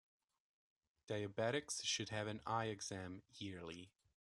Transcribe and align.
Diabetics 1.07 1.83
should 1.85 2.09
have 2.09 2.25
an 2.25 2.41
eye 2.43 2.69
exam 2.73 3.21
yearly. 3.35 3.91